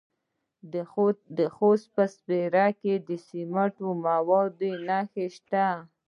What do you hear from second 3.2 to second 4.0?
سمنټو